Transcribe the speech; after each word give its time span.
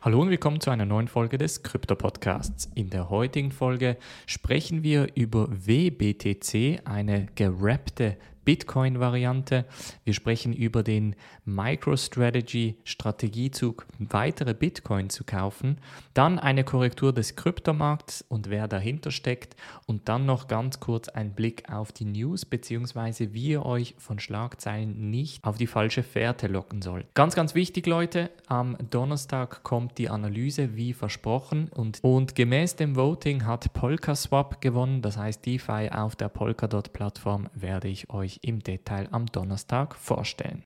Hallo 0.00 0.22
und 0.22 0.30
willkommen 0.30 0.60
zu 0.60 0.70
einer 0.70 0.84
neuen 0.84 1.08
Folge 1.08 1.38
des 1.38 1.64
Krypto 1.64 1.96
Podcasts. 1.96 2.70
In 2.76 2.88
der 2.88 3.10
heutigen 3.10 3.50
Folge 3.50 3.96
sprechen 4.26 4.84
wir 4.84 5.08
über 5.16 5.48
WBTC, 5.50 6.82
eine 6.84 7.26
gerappte 7.34 8.16
Bitcoin-Variante. 8.48 9.66
Wir 10.04 10.14
sprechen 10.14 10.54
über 10.54 10.82
den 10.82 11.14
MicroStrategy-Strategiezug, 11.44 13.86
weitere 13.98 14.54
Bitcoin 14.54 15.10
zu 15.10 15.24
kaufen. 15.24 15.76
Dann 16.14 16.38
eine 16.38 16.64
Korrektur 16.64 17.12
des 17.12 17.36
Kryptomarkts 17.36 18.24
und 18.26 18.48
wer 18.48 18.66
dahinter 18.66 19.10
steckt. 19.10 19.54
Und 19.84 20.08
dann 20.08 20.24
noch 20.24 20.48
ganz 20.48 20.80
kurz 20.80 21.10
ein 21.10 21.34
Blick 21.34 21.70
auf 21.70 21.92
die 21.92 22.06
News, 22.06 22.46
beziehungsweise 22.46 23.34
wie 23.34 23.48
ihr 23.48 23.66
euch 23.66 23.94
von 23.98 24.18
Schlagzeilen 24.18 25.10
nicht 25.10 25.44
auf 25.44 25.58
die 25.58 25.66
falsche 25.66 26.02
Fährte 26.02 26.46
locken 26.46 26.80
sollt. 26.80 27.04
Ganz, 27.12 27.34
ganz 27.34 27.54
wichtig, 27.54 27.86
Leute, 27.86 28.30
am 28.46 28.78
Donnerstag 28.88 29.62
kommt 29.62 29.98
die 29.98 30.08
Analyse 30.08 30.74
wie 30.74 30.94
versprochen 30.94 31.68
und, 31.68 31.98
und 32.00 32.34
gemäß 32.34 32.76
dem 32.76 32.96
Voting 32.96 33.44
hat 33.44 33.74
PolkaSwap 33.74 34.62
gewonnen. 34.62 35.02
Das 35.02 35.18
heißt, 35.18 35.44
DeFi 35.44 35.90
auf 35.92 36.16
der 36.16 36.30
Polkadot-Plattform 36.30 37.50
werde 37.52 37.88
ich 37.88 38.08
euch 38.08 38.37
im 38.42 38.60
Detail 38.60 39.08
am 39.10 39.26
Donnerstag 39.26 39.94
vorstellen. 39.94 40.64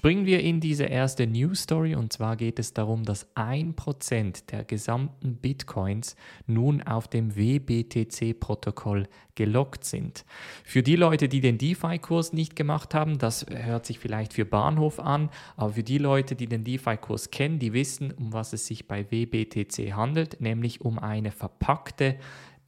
Bringen 0.00 0.26
wir 0.26 0.40
in 0.40 0.60
diese 0.60 0.84
erste 0.84 1.26
News 1.26 1.62
Story 1.62 1.96
und 1.96 2.12
zwar 2.12 2.36
geht 2.36 2.60
es 2.60 2.72
darum, 2.72 3.04
dass 3.04 3.34
1% 3.34 4.46
der 4.46 4.64
gesamten 4.64 5.36
Bitcoins 5.36 6.14
nun 6.46 6.82
auf 6.82 7.08
dem 7.08 7.34
WBTC-Protokoll 7.34 9.08
gelockt 9.34 9.84
sind. 9.84 10.24
Für 10.64 10.84
die 10.84 10.94
Leute, 10.94 11.28
die 11.28 11.40
den 11.40 11.58
DeFi-Kurs 11.58 12.32
nicht 12.32 12.54
gemacht 12.54 12.94
haben, 12.94 13.18
das 13.18 13.44
hört 13.50 13.86
sich 13.86 13.98
vielleicht 13.98 14.34
für 14.34 14.44
Bahnhof 14.44 15.00
an, 15.00 15.30
aber 15.56 15.72
für 15.72 15.82
die 15.82 15.98
Leute, 15.98 16.36
die 16.36 16.46
den 16.46 16.62
DeFi-Kurs 16.62 17.32
kennen, 17.32 17.58
die 17.58 17.72
wissen, 17.72 18.12
um 18.12 18.32
was 18.32 18.52
es 18.52 18.66
sich 18.66 18.86
bei 18.86 19.10
WBTC 19.10 19.94
handelt, 19.94 20.40
nämlich 20.40 20.80
um 20.80 21.00
eine 21.00 21.32
verpackte 21.32 22.16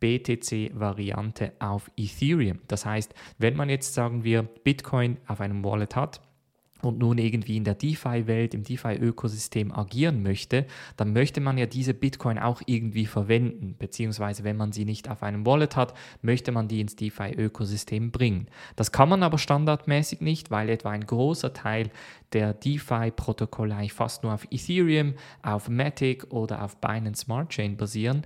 BTC-Variante 0.00 1.52
auf 1.58 1.90
Ethereum. 1.96 2.60
Das 2.68 2.86
heißt, 2.86 3.14
wenn 3.38 3.56
man 3.56 3.68
jetzt 3.68 3.94
sagen 3.94 4.24
wir 4.24 4.42
Bitcoin 4.42 5.18
auf 5.26 5.40
einem 5.40 5.62
Wallet 5.64 5.94
hat, 5.96 6.20
und 6.82 6.98
nun 6.98 7.18
irgendwie 7.18 7.56
in 7.56 7.64
der 7.64 7.74
DeFi-Welt, 7.74 8.54
im 8.54 8.64
DeFi-Ökosystem 8.64 9.72
agieren 9.72 10.22
möchte, 10.22 10.66
dann 10.96 11.12
möchte 11.12 11.40
man 11.40 11.58
ja 11.58 11.66
diese 11.66 11.94
Bitcoin 11.94 12.38
auch 12.38 12.62
irgendwie 12.66 13.06
verwenden, 13.06 13.76
beziehungsweise 13.78 14.44
wenn 14.44 14.56
man 14.56 14.72
sie 14.72 14.84
nicht 14.84 15.10
auf 15.10 15.22
einem 15.22 15.46
Wallet 15.46 15.76
hat, 15.76 15.94
möchte 16.22 16.52
man 16.52 16.68
die 16.68 16.80
ins 16.80 16.96
DeFi-Ökosystem 16.96 18.10
bringen. 18.10 18.46
Das 18.76 18.92
kann 18.92 19.08
man 19.08 19.22
aber 19.22 19.38
standardmäßig 19.38 20.20
nicht, 20.20 20.50
weil 20.50 20.68
etwa 20.68 20.90
ein 20.90 21.06
großer 21.06 21.52
Teil 21.52 21.90
der 22.32 22.54
DeFi-Protokolle 22.54 23.88
fast 23.88 24.22
nur 24.22 24.34
auf 24.34 24.46
Ethereum, 24.50 25.14
auf 25.42 25.68
Matic 25.68 26.32
oder 26.32 26.64
auf 26.64 26.76
Binance 26.76 27.22
Smart 27.22 27.50
Chain 27.50 27.76
basieren 27.76 28.24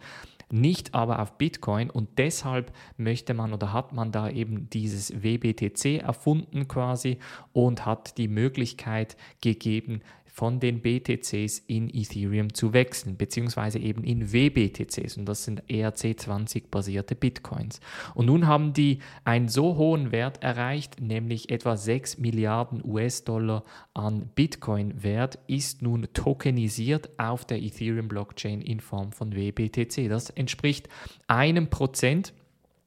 nicht 0.54 0.94
aber 0.94 1.20
auf 1.20 1.36
Bitcoin. 1.36 1.90
Und 1.90 2.18
deshalb 2.18 2.72
möchte 2.96 3.34
man 3.34 3.52
oder 3.52 3.72
hat 3.72 3.92
man 3.92 4.12
da 4.12 4.30
eben 4.30 4.70
dieses 4.70 5.22
WBTC 5.22 6.00
erfunden 6.00 6.68
quasi 6.68 7.18
und 7.52 7.84
hat 7.84 8.16
die 8.16 8.28
Möglichkeit 8.28 9.16
gegeben, 9.42 10.00
von 10.34 10.58
den 10.58 10.82
BTCs 10.82 11.60
in 11.68 11.88
Ethereum 11.88 12.52
zu 12.52 12.72
wechseln, 12.72 13.16
beziehungsweise 13.16 13.78
eben 13.78 14.02
in 14.02 14.32
WBTCs 14.32 15.16
und 15.16 15.26
das 15.26 15.44
sind 15.44 15.62
ERC20-basierte 15.66 17.14
Bitcoins. 17.14 17.78
Und 18.16 18.26
nun 18.26 18.48
haben 18.48 18.72
die 18.72 18.98
einen 19.24 19.46
so 19.46 19.76
hohen 19.76 20.10
Wert 20.10 20.42
erreicht, 20.42 21.00
nämlich 21.00 21.50
etwa 21.50 21.76
6 21.76 22.18
Milliarden 22.18 22.82
US-Dollar 22.84 23.62
an 23.94 24.28
Bitcoin-Wert 24.34 25.38
ist 25.46 25.82
nun 25.82 26.08
tokenisiert 26.12 27.10
auf 27.16 27.44
der 27.44 27.62
Ethereum-Blockchain 27.62 28.60
in 28.60 28.80
Form 28.80 29.12
von 29.12 29.36
WBTC. 29.36 30.08
Das 30.08 30.30
entspricht 30.30 30.88
einem 31.28 31.70
Prozent 31.70 32.32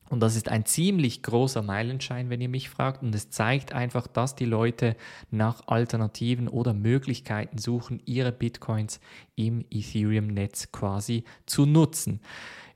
und 0.09 0.21
das 0.21 0.35
ist 0.35 0.49
ein 0.49 0.65
ziemlich 0.65 1.21
großer 1.21 1.61
Meilenstein, 1.61 2.29
wenn 2.29 2.41
ihr 2.41 2.49
mich 2.49 2.69
fragt. 2.69 3.03
Und 3.03 3.13
es 3.13 3.29
zeigt 3.29 3.73
einfach, 3.73 4.07
dass 4.07 4.35
die 4.35 4.45
Leute 4.45 4.95
nach 5.31 5.67
Alternativen 5.67 6.47
oder 6.47 6.73
Möglichkeiten 6.73 7.57
suchen, 7.57 8.01
ihre 8.05 8.31
Bitcoins 8.31 8.99
im 9.35 9.65
Ethereum-Netz 9.69 10.71
quasi 10.71 11.23
zu 11.45 11.65
nutzen. 11.65 12.21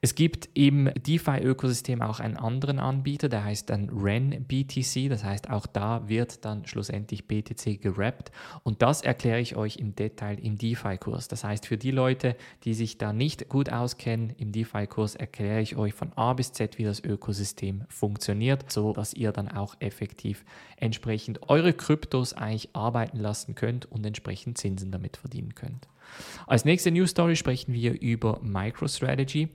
Es 0.03 0.15
gibt 0.15 0.49
im 0.55 0.89
DeFi-Ökosystem 0.95 2.01
auch 2.01 2.19
einen 2.19 2.35
anderen 2.35 2.79
Anbieter, 2.79 3.29
der 3.29 3.43
heißt 3.43 3.69
dann 3.69 3.87
REN 3.91 4.45
BTC. 4.47 5.09
Das 5.09 5.23
heißt, 5.23 5.51
auch 5.51 5.67
da 5.67 6.09
wird 6.09 6.43
dann 6.43 6.65
schlussendlich 6.65 7.27
BTC 7.27 7.79
gerappt. 7.79 8.31
Und 8.63 8.81
das 8.81 9.03
erkläre 9.03 9.39
ich 9.39 9.55
euch 9.55 9.75
im 9.75 9.93
Detail 9.93 10.39
im 10.39 10.57
DeFi-Kurs. 10.57 11.27
Das 11.27 11.43
heißt, 11.43 11.67
für 11.67 11.77
die 11.77 11.91
Leute, 11.91 12.35
die 12.63 12.73
sich 12.73 12.97
da 12.97 13.13
nicht 13.13 13.47
gut 13.47 13.71
auskennen, 13.71 14.31
im 14.39 14.51
DeFi-Kurs 14.51 15.13
erkläre 15.13 15.61
ich 15.61 15.75
euch 15.75 15.93
von 15.93 16.11
A 16.13 16.33
bis 16.33 16.51
Z, 16.51 16.79
wie 16.79 16.83
das 16.83 17.03
Ökosystem 17.03 17.83
funktioniert, 17.87 18.71
so 18.71 18.93
dass 18.93 19.13
ihr 19.13 19.31
dann 19.31 19.49
auch 19.49 19.75
effektiv 19.81 20.45
entsprechend 20.77 21.47
eure 21.47 21.73
Kryptos 21.73 22.33
eigentlich 22.33 22.69
arbeiten 22.73 23.19
lassen 23.19 23.53
könnt 23.53 23.85
und 23.85 24.03
entsprechend 24.03 24.57
Zinsen 24.57 24.91
damit 24.91 25.17
verdienen 25.17 25.53
könnt. 25.53 25.87
Als 26.47 26.65
nächste 26.65 26.89
News 26.89 27.11
Story 27.11 27.35
sprechen 27.35 27.75
wir 27.75 28.01
über 28.01 28.39
MicroStrategy 28.41 29.49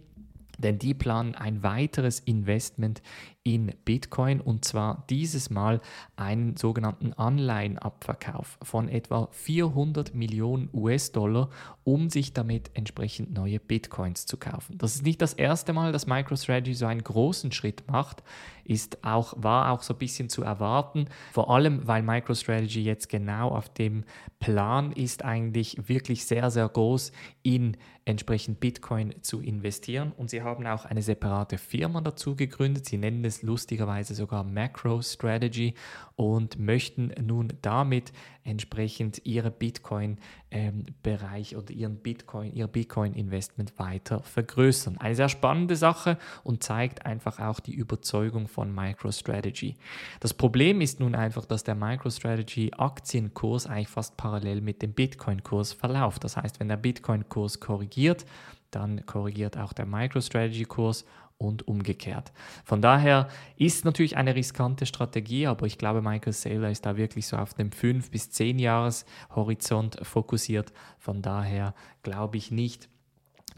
denn 0.59 0.79
die 0.79 0.95
planen 0.95 1.35
ein 1.35 1.63
weiteres 1.63 2.21
Investment 2.21 3.03
in 3.47 3.73
Bitcoin 3.85 4.41
und 4.41 4.65
zwar 4.65 5.05
dieses 5.09 5.51
Mal 5.51 5.81
einen 6.17 6.57
sogenannten 6.57 7.13
Anleihenabverkauf 7.13 8.59
von 8.61 8.89
etwa 8.89 9.29
400 9.31 10.17
Millionen 10.17 10.69
US-Dollar, 10.73 11.51
um 11.85 12.11
sich 12.11 12.33
damit 12.33 12.73
entsprechend 12.75 13.33
neue 13.33 13.61
Bitcoins 13.61 14.27
zu 14.27 14.37
kaufen. 14.37 14.79
Das 14.79 14.97
ist 14.97 15.05
nicht 15.05 15.23
das 15.23 15.33
erste 15.33 15.73
Mal, 15.73 15.93
dass 15.93 16.09
MicroStrategy 16.09 16.75
so 16.75 16.87
einen 16.87 17.05
großen 17.05 17.53
Schritt 17.53 17.85
macht, 17.89 18.25
ist 18.65 19.05
auch, 19.05 19.35
war 19.37 19.71
auch 19.71 19.83
so 19.83 19.95
ein 19.95 19.99
bisschen 19.99 20.29
zu 20.29 20.43
erwarten, 20.43 21.07
vor 21.33 21.49
allem 21.49 21.87
weil 21.87 22.03
MicroStrategy 22.03 22.83
jetzt 22.83 23.09
genau 23.09 23.51
auf 23.51 23.69
dem 23.69 24.03
Plan 24.41 24.91
ist, 24.91 25.25
eigentlich 25.25 25.89
wirklich 25.89 26.25
sehr, 26.25 26.51
sehr 26.51 26.69
groß 26.69 27.13
in 27.45 27.77
entsprechend 28.05 28.61
Bitcoin 28.61 29.15
zu 29.23 29.41
investieren 29.41 30.13
und 30.17 30.31
sie 30.31 30.43
haben 30.43 30.67
auch 30.67 30.85
eine 30.85 31.03
separate 31.03 31.59
Firma 31.59 32.01
dazu 32.01 32.37
gegründet. 32.37 32.87
Sie 32.87 32.99
nennen 32.99 33.25
es 33.25 33.36
es 33.37 33.43
lustigerweise 33.43 34.15
sogar 34.15 34.45
Macro 34.45 35.03
Strategy 35.03 35.75
und 36.17 36.59
möchten 36.59 37.13
nun 37.21 37.53
damit 37.63 38.13
entsprechend 38.45 39.21
ihre 39.25 39.51
Bitcoin-Bereich 39.51 41.53
ähm, 41.53 41.59
oder 41.59 41.71
ihren 41.73 41.97
Bitcoin, 41.97 42.55
ihr 42.55 42.67
Bitcoin-Investment 42.67 43.79
weiter 43.79 44.23
vergrößern. 44.23 44.99
Eine 44.99 45.15
sehr 45.15 45.29
spannende 45.29 45.77
Sache 45.77 46.19
und 46.45 46.63
zeigt 46.63 47.05
einfach 47.05 47.39
auch 47.39 47.61
die 47.61 47.75
Überzeugung 47.75 48.49
von 48.49 48.75
MicroStrategy. 48.75 49.75
Das 50.21 50.33
Problem 50.33 50.81
ist 50.81 51.01
nun 51.01 51.15
einfach, 51.15 51.45
dass 51.45 51.65
der 51.65 51.75
MicroStrategy-Aktienkurs 51.75 53.67
eigentlich 53.67 53.89
fast 53.89 54.17
parallel 54.17 54.61
mit 54.61 54.83
dem 54.83 54.93
Bitcoin-Kurs 54.93 55.75
verläuft. 55.75 56.25
Das 56.25 56.37
heißt, 56.37 56.61
wenn 56.61 56.69
der 56.69 56.77
Bitcoin-Kurs 56.77 57.61
korrigiert, 57.61 58.25
dann 58.71 59.05
korrigiert 59.07 59.59
auch 59.59 59.73
der 59.73 59.87
MicroStrategy-Kurs 59.87 61.05
und 61.39 61.69
umgekehrt. 61.69 62.33
Von 62.65 62.81
daher 62.81 63.29
ist 63.57 63.85
natürlich 63.85 64.17
eine 64.17 64.35
riskante 64.35 64.87
Strategie, 64.87 65.47
aber 65.47 65.67
ich 65.67 65.79
glaube, 65.79 66.03
Michael 66.03 66.33
Saylor 66.33 66.71
ist 66.71 66.87
da 66.87 66.97
wirklich 66.97 67.27
so 67.27 67.37
auf 67.37 67.55
dem 67.55 67.71
5- 67.71 68.11
bis 68.11 68.31
10-Jahres-Horizont 68.31 69.99
fokussiert. 70.03 70.73
Von 70.99 71.23
daher 71.23 71.75
glaube 72.03 72.39
ich 72.39 72.51
nicht, 72.51 72.89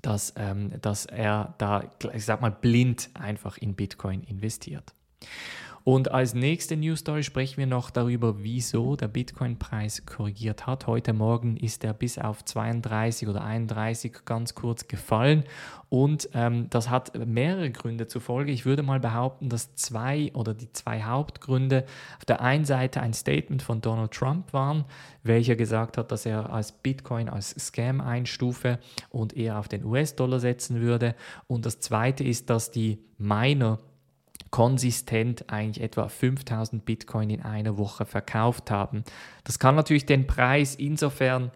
dass, 0.03 0.35
ähm, 0.37 0.73
dass 0.81 1.07
er 1.07 1.55
da, 1.59 1.85
ich 2.13 2.25
sag 2.25 2.41
mal, 2.41 2.51
blind 2.51 3.11
einfach 3.15 3.59
in 3.59 3.75
Bitcoin 3.75 4.23
investiert. 4.23 4.93
Und 5.85 6.11
als 6.11 6.35
nächste 6.35 6.77
News 6.77 7.01
Story 7.01 7.23
sprechen 7.23 7.59
wir 7.59 7.67
noch 7.67 7.91
darüber, 7.91 8.43
wieso 8.43 8.97
der 8.97 9.09
Bitcoin-Preis 9.09 10.05
korrigiert 10.07 10.67
hat. 10.67 10.87
Heute 10.87 11.13
Morgen 11.13 11.57
ist 11.57 11.85
er 11.85 11.95
bis 11.95 12.19
auf 12.19 12.45
32 12.45 13.29
oder 13.29 13.43
31 13.43 14.25
ganz 14.25 14.55
kurz 14.55 14.89
gefallen 14.89 15.45
und 15.91 16.29
ähm, 16.35 16.69
das 16.69 16.91
hat 16.91 17.15
mehrere 17.27 17.71
Gründe 17.71 18.07
zur 18.09 18.21
Folge. 18.21 18.53
Ich 18.53 18.67
würde 18.67 18.83
mal 18.83 19.01
behaupten, 19.01 19.49
dass 19.49 19.75
zwei 19.75 20.31
oder 20.35 20.53
die 20.53 20.71
zwei 20.73 21.03
Hauptgründe 21.03 21.85
auf 22.19 22.27
der 22.27 22.43
einen 22.43 22.67
Seite 22.67 23.01
ein 23.01 23.15
Statement 23.15 23.63
von 23.63 23.81
Donald 23.81 24.13
Trump 24.13 24.53
waren, 24.53 24.85
welcher 25.23 25.57
gesagt 25.57 25.97
hat, 25.97 26.13
dass 26.13 26.27
er 26.27 26.53
als 26.53 26.73
Bitcoin 26.73 27.29
als 27.31 27.51
Scam 27.59 28.03
einstufe 28.03 28.79
und 29.09 29.35
eher 29.35 29.59
auf 29.59 29.69
den 29.69 29.85
US-Dollar 29.85 30.41
setzen 30.41 30.81
würde. 30.81 31.15
Und 31.47 31.65
das 31.65 31.81
zweite 31.81 32.23
ist, 32.23 32.51
dass 32.51 32.71
die 32.71 32.99
Miner 33.17 33.79
konsistent 34.51 35.51
eigentlich 35.51 35.83
etwa 35.83 36.09
5000 36.09 36.85
Bitcoin 36.85 37.31
in 37.31 37.43
einer 37.43 37.77
Woche 37.77 38.05
verkauft 38.05 38.71
haben. 38.71 39.05
Das 39.45 39.59
kann 39.59 39.75
natürlich 39.75 40.07
den 40.07 40.27
Preis 40.27 40.75
insofern 40.75 41.51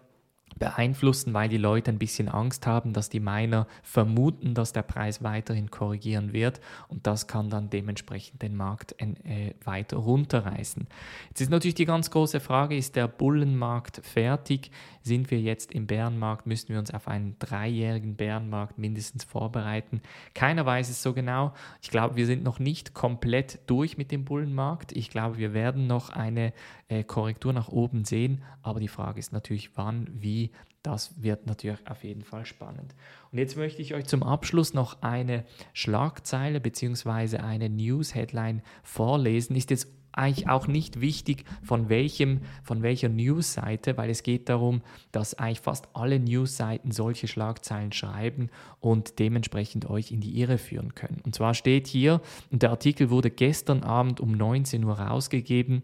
beeinflussen, 0.59 1.33
weil 1.33 1.49
die 1.49 1.57
Leute 1.57 1.91
ein 1.91 1.99
bisschen 1.99 2.29
Angst 2.29 2.67
haben, 2.67 2.93
dass 2.93 3.09
die 3.09 3.19
Miner 3.19 3.67
vermuten, 3.81 4.53
dass 4.53 4.73
der 4.73 4.83
Preis 4.83 5.23
weiterhin 5.23 5.71
korrigieren 5.71 6.33
wird 6.33 6.59
und 6.87 7.07
das 7.07 7.27
kann 7.27 7.49
dann 7.49 7.69
dementsprechend 7.69 8.41
den 8.41 8.55
Markt 8.55 8.95
äh, 8.99 9.53
weiter 9.63 9.97
runterreißen. 9.97 10.87
Jetzt 11.29 11.41
ist 11.41 11.49
natürlich 11.49 11.75
die 11.75 11.85
ganz 11.85 12.11
große 12.11 12.39
Frage, 12.39 12.75
ist 12.75 12.95
der 12.95 13.07
Bullenmarkt 13.07 14.01
fertig? 14.05 14.71
Sind 15.01 15.31
wir 15.31 15.41
jetzt 15.41 15.73
im 15.73 15.85
Bärenmarkt? 15.85 16.47
Müssen 16.47 16.69
wir 16.69 16.79
uns 16.79 16.93
auf 16.93 17.09
einen 17.09 17.37
dreijährigen 17.39 18.15
Bärenmarkt 18.15 18.77
mindestens 18.77 19.25
vorbereiten? 19.25 20.01
Keiner 20.33 20.65
weiß 20.65 20.89
es 20.89 21.03
so 21.03 21.13
genau. 21.13 21.53
Ich 21.81 21.89
glaube, 21.89 22.15
wir 22.15 22.25
sind 22.25 22.43
noch 22.43 22.59
nicht 22.59 22.93
komplett 22.93 23.59
durch 23.67 23.97
mit 23.97 24.11
dem 24.11 24.23
Bullenmarkt. 24.23 24.93
Ich 24.93 25.09
glaube, 25.09 25.37
wir 25.37 25.53
werden 25.53 25.87
noch 25.87 26.09
eine 26.09 26.53
äh, 26.87 27.03
Korrektur 27.03 27.51
nach 27.51 27.67
oben 27.67 28.05
sehen, 28.05 28.43
aber 28.61 28.79
die 28.79 28.87
Frage 28.87 29.19
ist 29.19 29.33
natürlich, 29.33 29.75
wann, 29.75 30.07
wie 30.13 30.42
das 30.83 31.23
wird 31.23 31.47
natürlich 31.47 31.79
auf 31.87 32.03
jeden 32.03 32.23
Fall 32.23 32.45
spannend. 32.45 32.93
Und 33.31 33.37
jetzt 33.37 33.55
möchte 33.55 33.81
ich 33.81 33.93
euch 33.93 34.05
zum 34.05 34.21
Abschluss 34.21 34.73
noch 34.73 35.01
eine 35.01 35.45
Schlagzeile 35.71 36.59
bzw. 36.59 37.37
eine 37.37 37.69
News-Headline 37.69 38.61
vorlesen. 38.83 39.55
Ist 39.55 39.69
jetzt 39.69 39.87
eigentlich 40.13 40.47
auch 40.47 40.67
nicht 40.67 41.01
wichtig, 41.01 41.43
von, 41.63 41.89
welchem, 41.89 42.41
von 42.63 42.83
welcher 42.83 43.09
News-Seite, 43.09 43.97
weil 43.97 44.09
es 44.09 44.23
geht 44.23 44.47
darum, 44.49 44.81
dass 45.11 45.33
eigentlich 45.33 45.61
fast 45.61 45.87
alle 45.93 46.19
News-Seiten 46.19 46.91
solche 46.91 47.27
Schlagzeilen 47.27 47.91
schreiben 47.91 48.49
und 48.79 49.19
dementsprechend 49.19 49.89
euch 49.89 50.11
in 50.11 50.21
die 50.21 50.39
Irre 50.39 50.57
führen 50.57 50.95
können. 50.95 51.21
Und 51.25 51.33
zwar 51.33 51.53
steht 51.53 51.87
hier, 51.87 52.21
und 52.51 52.61
der 52.61 52.69
Artikel 52.69 53.09
wurde 53.09 53.31
gestern 53.31 53.83
Abend 53.83 54.19
um 54.19 54.31
19 54.31 54.83
Uhr 54.83 54.99
rausgegeben, 54.99 55.81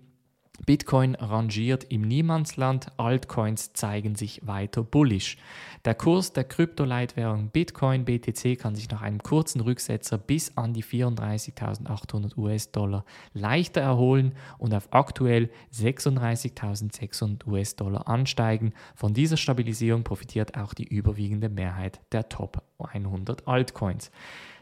Bitcoin 0.65 1.15
rangiert 1.15 1.85
im 1.85 2.01
Niemandsland, 2.01 2.87
Altcoins 2.97 3.73
zeigen 3.73 4.15
sich 4.15 4.45
weiter 4.45 4.83
bullish. 4.83 5.37
Der 5.85 5.95
Kurs 5.95 6.33
der 6.33 6.43
Kryptoleitwährung 6.43 7.49
Bitcoin 7.49 8.05
BTC 8.05 8.59
kann 8.59 8.75
sich 8.75 8.89
nach 8.89 9.01
einem 9.01 9.23
kurzen 9.23 9.61
Rücksetzer 9.61 10.17
bis 10.17 10.57
an 10.57 10.73
die 10.73 10.83
34.800 10.83 12.37
US-Dollar 12.37 13.05
leichter 13.33 13.81
erholen 13.81 14.33
und 14.57 14.73
auf 14.73 14.89
aktuell 14.91 15.49
36.600 15.73 17.47
US-Dollar 17.47 18.07
ansteigen. 18.07 18.73
Von 18.95 19.13
dieser 19.13 19.37
Stabilisierung 19.37 20.03
profitiert 20.03 20.57
auch 20.57 20.73
die 20.73 20.87
überwiegende 20.87 21.49
Mehrheit 21.49 21.99
der 22.11 22.29
Top 22.29 22.61
100 22.79 23.47
Altcoins. 23.47 24.11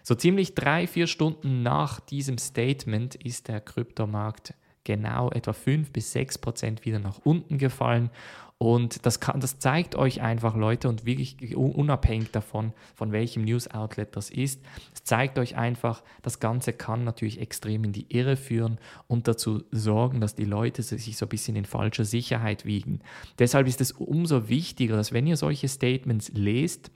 So 0.03 0.15
ziemlich 0.15 0.55
drei, 0.55 0.87
vier 0.87 1.07
Stunden 1.07 1.63
nach 1.63 1.99
diesem 1.99 2.37
Statement 2.37 3.15
ist 3.15 3.49
der 3.49 3.59
Kryptomarkt 3.59 4.53
genau 4.87 5.29
etwa 5.31 5.51
5 5.51 5.91
bis 5.91 6.13
6 6.13 6.37
Prozent 6.37 6.85
wieder 6.85 6.99
nach 6.99 7.19
unten 7.25 7.57
gefallen. 7.57 8.09
Und 8.57 9.05
das, 9.05 9.19
kann, 9.19 9.39
das 9.39 9.59
zeigt 9.59 9.95
euch 9.95 10.21
einfach, 10.21 10.55
Leute, 10.55 10.89
und 10.89 11.05
wirklich 11.05 11.55
unabhängig 11.55 12.31
davon, 12.31 12.73
von 12.95 13.11
welchem 13.11 13.43
News-Outlet 13.43 14.15
das 14.15 14.31
ist, 14.31 14.63
es 14.95 15.03
zeigt 15.03 15.37
euch 15.37 15.57
einfach, 15.57 16.01
das 16.23 16.39
Ganze 16.39 16.73
kann 16.73 17.03
natürlich 17.03 17.39
extrem 17.39 17.83
in 17.83 17.91
die 17.91 18.07
Irre 18.09 18.35
führen 18.35 18.79
und 19.07 19.27
dazu 19.27 19.63
sorgen, 19.71 20.21
dass 20.21 20.33
die 20.33 20.45
Leute 20.45 20.81
sich 20.81 21.17
so 21.17 21.27
ein 21.27 21.29
bisschen 21.29 21.55
in 21.55 21.65
falscher 21.65 22.05
Sicherheit 22.05 22.65
wiegen. 22.65 23.01
Deshalb 23.37 23.67
ist 23.67 23.81
es 23.81 23.91
umso 23.91 24.49
wichtiger, 24.49 24.95
dass 24.95 25.11
wenn 25.11 25.27
ihr 25.27 25.37
solche 25.37 25.67
Statements 25.67 26.31
lest, 26.33 26.89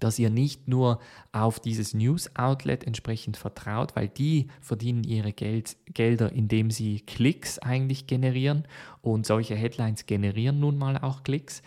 dass 0.00 0.18
ihr 0.18 0.30
nicht 0.30 0.68
nur 0.68 1.00
auf 1.32 1.60
dieses 1.60 1.94
News-Outlet 1.94 2.84
entsprechend 2.84 3.36
vertraut, 3.36 3.94
weil 3.94 4.08
die 4.08 4.48
verdienen 4.60 5.04
ihre 5.04 5.32
Geld, 5.32 5.76
Gelder, 5.92 6.32
indem 6.32 6.70
sie 6.70 7.00
Klicks 7.00 7.58
eigentlich 7.58 8.06
generieren. 8.06 8.66
Und 9.00 9.26
solche 9.26 9.54
Headlines 9.54 10.06
generieren 10.06 10.60
nun 10.60 10.78
mal 10.78 10.98
auch 10.98 11.22
Klicks 11.22 11.62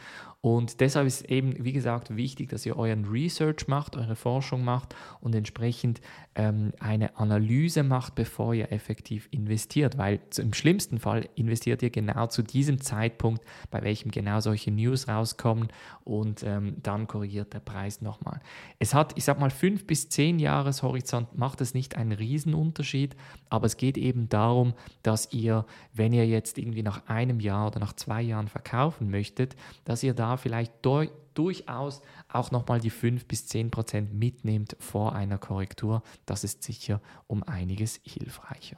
und 0.45 0.79
deshalb 0.79 1.07
ist 1.07 1.27
eben, 1.31 1.55
wie 1.65 1.73
gesagt, 1.73 2.15
wichtig, 2.15 2.49
dass 2.49 2.67
ihr 2.67 2.77
euren 2.77 3.05
Research 3.05 3.67
macht, 3.67 3.95
eure 3.95 4.15
Forschung 4.15 4.63
macht 4.63 4.95
und 5.19 5.33
entsprechend 5.33 6.01
ähm, 6.35 6.71
eine 6.79 7.17
Analyse 7.17 7.81
macht, 7.81 8.13
bevor 8.13 8.53
ihr 8.53 8.71
effektiv 8.71 9.27
investiert. 9.31 9.97
Weil 9.97 10.19
im 10.37 10.53
schlimmsten 10.53 10.99
Fall 10.99 11.27
investiert 11.33 11.81
ihr 11.81 11.89
genau 11.89 12.27
zu 12.27 12.43
diesem 12.43 12.79
Zeitpunkt, 12.79 13.41
bei 13.71 13.81
welchem 13.81 14.11
genau 14.11 14.39
solche 14.39 14.69
News 14.69 15.07
rauskommen 15.07 15.69
und 16.03 16.43
ähm, 16.43 16.75
dann 16.83 17.07
korrigiert 17.07 17.51
der 17.55 17.61
Preis 17.61 18.01
nochmal. 18.01 18.39
Es 18.77 18.93
hat, 18.93 19.13
ich 19.17 19.23
sag 19.23 19.39
mal, 19.39 19.49
fünf 19.49 19.87
bis 19.87 20.09
zehn 20.09 20.37
Jahreshorizont 20.37 21.35
macht 21.35 21.59
es 21.59 21.73
nicht 21.73 21.97
einen 21.97 22.11
Riesenunterschied, 22.11 23.15
aber 23.49 23.65
es 23.65 23.77
geht 23.77 23.97
eben 23.97 24.29
darum, 24.29 24.75
dass 25.01 25.33
ihr, 25.33 25.65
wenn 25.91 26.13
ihr 26.13 26.27
jetzt 26.27 26.59
irgendwie 26.59 26.83
nach 26.83 27.07
einem 27.07 27.39
Jahr 27.39 27.65
oder 27.65 27.79
nach 27.79 27.93
zwei 27.93 28.21
Jahren 28.21 28.47
verkaufen 28.47 29.09
möchtet, 29.09 29.55
dass 29.85 30.03
ihr 30.03 30.13
da 30.13 30.34
vielleicht 30.37 30.73
durch, 30.83 31.09
durchaus 31.33 32.01
auch 32.31 32.51
nochmal 32.51 32.79
die 32.79 32.89
5 32.89 33.25
bis 33.25 33.47
10 33.47 33.71
Prozent 33.71 34.13
mitnehmt 34.13 34.75
vor 34.79 35.13
einer 35.13 35.37
Korrektur. 35.37 36.01
Das 36.25 36.43
ist 36.43 36.63
sicher 36.63 37.01
um 37.27 37.43
einiges 37.43 37.99
hilfreicher. 38.03 38.77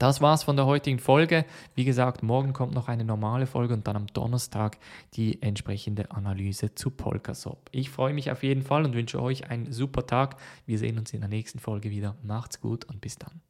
Das 0.00 0.22
war's 0.22 0.44
von 0.44 0.56
der 0.56 0.64
heutigen 0.64 0.98
Folge. 0.98 1.44
Wie 1.74 1.84
gesagt, 1.84 2.22
morgen 2.22 2.54
kommt 2.54 2.72
noch 2.72 2.88
eine 2.88 3.04
normale 3.04 3.46
Folge 3.46 3.74
und 3.74 3.86
dann 3.86 3.96
am 3.96 4.06
Donnerstag 4.06 4.78
die 5.12 5.42
entsprechende 5.42 6.10
Analyse 6.10 6.74
zu 6.74 6.90
Polkasop. 6.90 7.68
Ich 7.70 7.90
freue 7.90 8.14
mich 8.14 8.30
auf 8.30 8.42
jeden 8.42 8.62
Fall 8.62 8.86
und 8.86 8.94
wünsche 8.94 9.20
euch 9.20 9.50
einen 9.50 9.70
super 9.72 10.06
Tag. 10.06 10.36
Wir 10.64 10.78
sehen 10.78 10.96
uns 10.96 11.12
in 11.12 11.20
der 11.20 11.28
nächsten 11.28 11.58
Folge 11.58 11.90
wieder. 11.90 12.16
Macht's 12.22 12.62
gut 12.62 12.86
und 12.86 13.02
bis 13.02 13.16
dann. 13.16 13.42